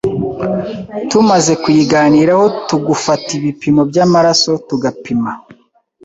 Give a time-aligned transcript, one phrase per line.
[1.09, 5.31] tumaze kuyiganiraho tugufata ibipimo by’amaraso tugapima